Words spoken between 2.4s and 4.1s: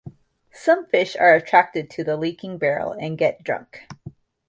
barrel and get drunk.